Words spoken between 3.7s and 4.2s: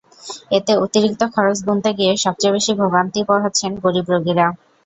গরিব